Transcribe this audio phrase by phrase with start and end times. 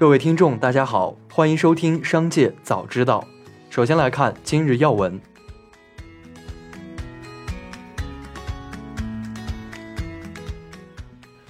[0.00, 3.22] 各位听众，大家好，欢迎收听《商界早知道》。
[3.74, 5.20] 首先来看今日要闻。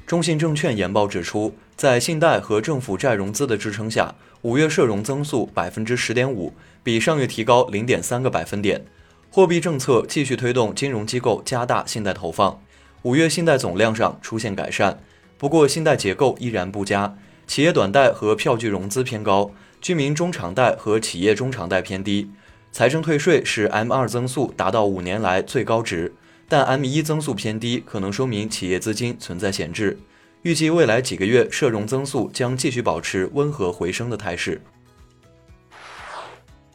[0.04, 4.12] 中信证券研报指出，在信贷和政府债融资的支撑下，
[4.43, 8.85] 五月社融增速百分之十点五，比上月提高零点三个百分点。
[9.30, 12.61] 货币政策继续推动金融机构加大信贷投放，
[13.03, 14.98] 五月信贷总量上出现改善，
[15.39, 17.17] 不过信贷结构依然不佳。
[17.50, 19.50] 企业短贷和票据融资偏高，
[19.81, 22.31] 居民中长贷和企业中长贷偏低。
[22.71, 26.14] 财政退税使 M 二增速达到五年来最高值，
[26.49, 29.99] 但 M 一增速偏低，可能说明企业资金存在闲置。
[30.43, 34.62] 预计未来几个月社融增速将继续保持温和回升的态势。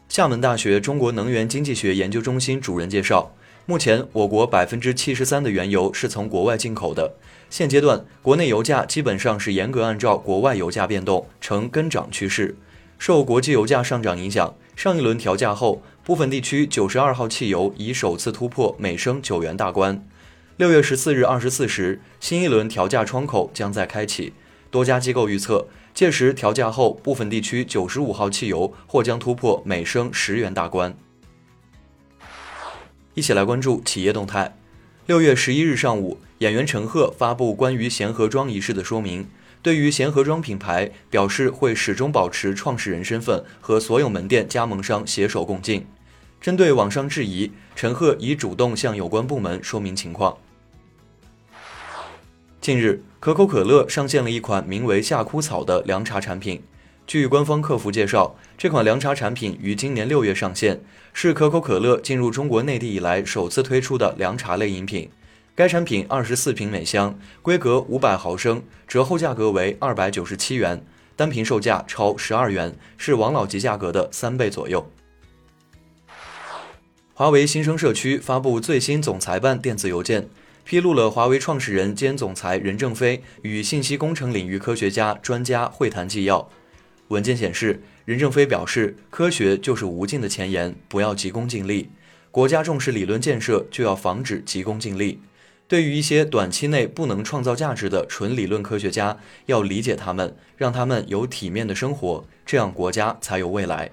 [0.10, 3.34] 厦门大学中国能源经济学研究中心主任介绍，
[3.68, 7.16] 目前我国百分之七十三的原油是从国外进口的。
[7.50, 12.56] 现阶段，国内油价基本上是严格按照国外油价变动，呈跟涨趋势。
[13.00, 20.08] 受国际油价上涨影响，上一轮调价后，部分地区九十二号汽油已首次突破每升九元大关。
[20.58, 24.34] 六月十四日二十四时，新一轮调价窗口将在开启。
[24.70, 30.96] 多家机构预测，届时调价后，部分地区九十五号汽油或将突破每升十元大关。
[33.16, 34.58] 一起来关注企业动态。
[35.08, 39.28] 六月十一日上午，演员陈赫发布关于贤合庄一事的说明。
[39.62, 45.88] 对于贤合庄品牌，表示会始终保持创始人身份，和所有门店加盟商携手共进。
[46.42, 50.38] 针对网上质疑，陈赫已主动向有关部门说明情况。
[52.60, 56.62] 近日，可口可乐上线了一款名为“夏枯草”的凉茶产品。
[57.08, 60.82] 据官方客服介绍，这款凉茶产品于今年六月上线，
[61.14, 65.10] 是可口可乐进入中国内地以来首次推出的凉茶类饮品。
[65.54, 70.84] 该产品二十四瓶每箱，规格五百毫升，折后价格为二百九十七元，
[71.16, 74.90] 单瓶售价超十二元，是王老吉价格的三倍左右。
[77.14, 80.28] 华为新生社区发布最新总裁办电子邮件，
[80.66, 86.50] 披露了华为创始人兼总裁任正非与信息工程领域科学家专家会谈纪要。
[87.10, 91.90] 文件显示，任正非表示，科学就是无尽的前沿，不要急功近利。
[92.32, 95.22] 国家重视理论建设，就要防止急功近利。
[95.68, 103.92] 对于一些短期内不能创造价值的纯理论科学家，要理解他们，让他们有体面的生活，这样国家才有未来。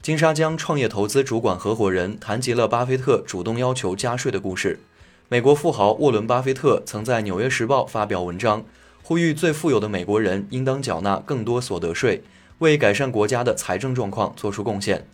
[0.00, 4.80] 金沙江创业投资主管合伙人谈及了巴菲特主动要求加税的故事。
[5.28, 8.64] 美国富豪沃伦·巴菲特曾在《纽约时报》发表文章。
[9.12, 12.22] 呼吁最富有的美国人应当缴纳更多所得税，
[12.60, 15.06] 为改善国家的财政状况做出贡献。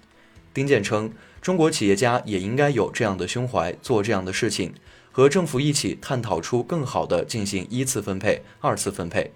[0.54, 1.10] 丁健称，
[1.42, 4.72] 中国企业家也应该有这样的胸怀，做这样的事情，
[5.10, 9.32] 和政府一起探讨出更好的进行一次分配、二次分配。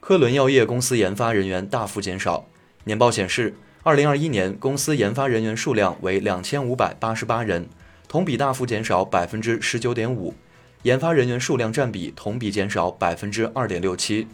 [0.00, 2.48] 科伦药业公司研发人员大幅减少。
[2.82, 3.54] 年报显示，
[3.84, 7.68] 二零二一年公司研发人员数量为两千五百八十八人，
[8.08, 10.34] 同比大幅减少百分之十九点五。
[10.82, 14.26] 研发人员数量占比同比减少百分之二点六七，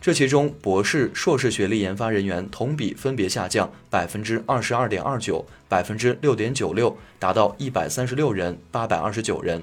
[0.00, 9.62] 这其中博士、硕士学历研发人员同比分别下降百分之二十二点二九、百分之六点九六，达到一百三十六人、八百二十九人。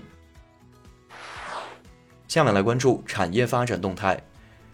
[2.27, 4.21] 下面来关注产业发展动态。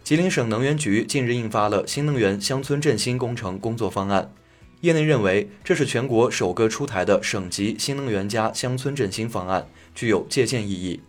[0.04, 4.34] 吉林省能源局近日印发了新能源乡村振兴工程工作方案，
[4.82, 9.66] 业内认为这是全国首个出台的省级新能源加乡村振兴方案，
[9.96, 11.02] 具有借鉴意义。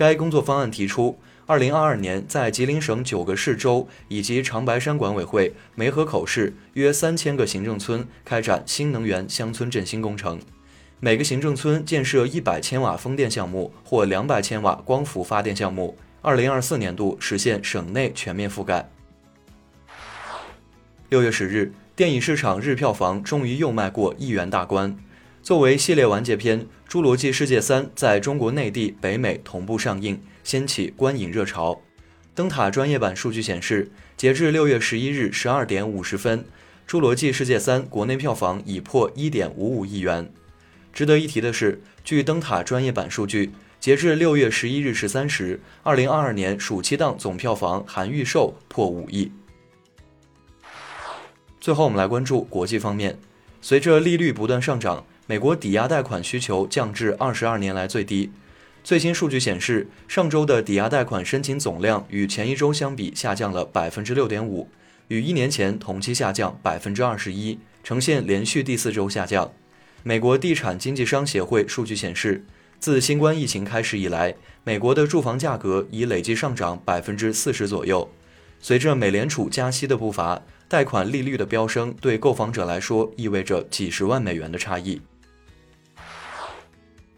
[0.00, 10.40] 该工作方案提出，二零二二年在吉林省九个市州以及长白山管委会梅河口市约三千个行政村开展新能源乡村振兴工程，
[11.00, 18.88] 每个行政村建设一百千瓦风电项目或两百千瓦光伏发电项目，二零二四年度实现省内全面覆盖。
[21.10, 24.96] 六月十日，电影市场日票房终于又迈过亿元大关。
[25.50, 31.80] 作为系列完结篇，《侏罗纪世界三》在中国内地、北美同步上映，掀起观影热潮。
[32.36, 36.44] 灯塔专业版数据显示，截至六月十一日十二点五十分，
[36.88, 40.32] 《侏罗纪世界三》国内票房已破一点五五亿元。
[40.92, 49.32] 值得一提的是，据灯塔专业版数据，截至六月十一日十三时，二零二二年暑期档总票房含预售破五亿。
[51.60, 53.18] 最后，我们来关注国际方面，
[53.60, 55.04] 随着利率不断上涨。
[55.30, 58.32] 美国抵押贷款需求降至二十二年来最低。
[58.82, 64.66] 最新数据显示，上周的抵押贷款申请总量与前一周相比下降了百分之六点五，
[65.06, 69.52] 与一年前同期下降百分之二十一，呈现连续第四周下降。
[70.02, 72.44] 美国地产经纪商协会数据显示，
[72.80, 74.34] 自新冠疫情开始以来，
[74.64, 78.10] 美国的住房价格已累计上涨百分之四十左右。
[78.58, 85.00] 随着美联储加息的步伐，贷款利率的飙升，对购房者来说意味着几十万美元的差异。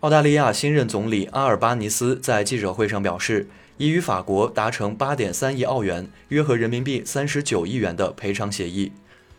[0.03, 3.47] 澳大利亚新任总理阿尔巴尼斯在记者会上表示，
[3.77, 8.91] 已与法国达成八点三亿澳元（约合人民币三十九亿元）的赔偿协议。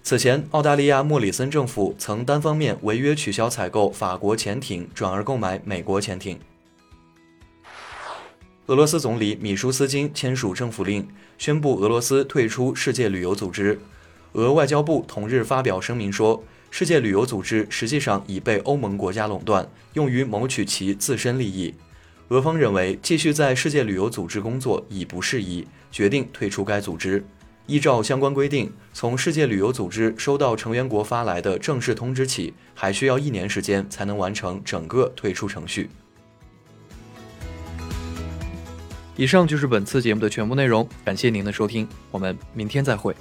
[0.03, 6.39] 此前，澳大利亚莫里森政府曾单方面违约取消采购法国潜艇，转而购买美国潜艇。
[8.67, 11.05] 俄罗斯总理米舒斯金签署政府令，
[11.37, 13.81] 宣布俄罗斯退出世界旅游组织。
[14.31, 16.41] 俄外交部同日发表声明说，
[16.75, 21.71] 世界旅游组织实际上已被欧盟国家垄断，用于谋取其自身利益。
[22.29, 27.23] 俄方认为继续在世界旅游组织工作已不适宜，决定退出该组织。
[27.67, 35.91] 依照相关规定，从世界旅游组织收到成员国发来的正式通知起，还需要一年时间才能完成整个退出程序。
[39.15, 43.15] 以上就是本次节目的全部内容，感谢您的收听，我们明天再会。